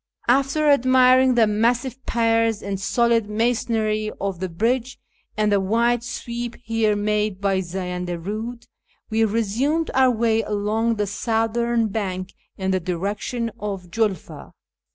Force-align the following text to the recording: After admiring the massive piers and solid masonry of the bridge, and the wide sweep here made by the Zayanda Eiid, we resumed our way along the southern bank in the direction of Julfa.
After 0.27 0.67
admiring 0.67 1.35
the 1.35 1.45
massive 1.45 2.03
piers 2.07 2.63
and 2.63 2.79
solid 2.79 3.29
masonry 3.29 4.09
of 4.19 4.39
the 4.39 4.49
bridge, 4.49 4.97
and 5.37 5.51
the 5.51 5.59
wide 5.59 6.03
sweep 6.03 6.55
here 6.63 6.95
made 6.95 7.39
by 7.39 7.57
the 7.57 7.61
Zayanda 7.61 8.17
Eiid, 8.17 8.65
we 9.11 9.23
resumed 9.25 9.91
our 9.93 10.09
way 10.09 10.41
along 10.41 10.95
the 10.95 11.05
southern 11.05 11.89
bank 11.89 12.33
in 12.57 12.71
the 12.71 12.79
direction 12.79 13.51
of 13.59 13.91
Julfa. 13.91 14.53